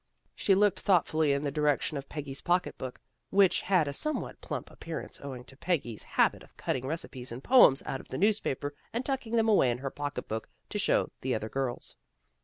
[0.33, 4.71] She looked thoughtfully in the direction of Peggy's pocket book, which had a somewhat plump
[4.71, 8.73] appear ance owing to Peggy's habit of cutting recipes and poems out of the newspaper
[8.91, 11.97] and tucking them away in her pocketbook to show the other girls.